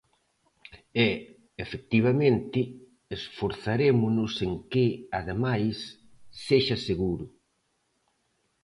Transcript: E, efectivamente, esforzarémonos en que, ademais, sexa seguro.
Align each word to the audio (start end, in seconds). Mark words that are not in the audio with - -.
E, 1.07 1.09
efectivamente, 1.63 2.59
esforzarémonos 3.17 4.33
en 4.47 4.53
que, 4.71 4.85
ademais, 5.19 5.77
sexa 6.47 6.77
seguro. 6.89 7.25